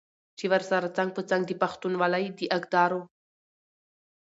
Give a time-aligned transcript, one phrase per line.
[0.37, 3.01] چې ورسره څنګ په څنګ د پښتونولۍ د اقدارو